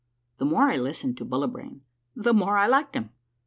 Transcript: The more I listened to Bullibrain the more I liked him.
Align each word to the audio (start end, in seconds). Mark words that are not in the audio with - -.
The 0.39 0.45
more 0.45 0.63
I 0.67 0.77
listened 0.77 1.17
to 1.17 1.25
Bullibrain 1.25 1.81
the 2.15 2.33
more 2.33 2.57
I 2.57 2.65
liked 2.65 2.95
him. 2.95 3.11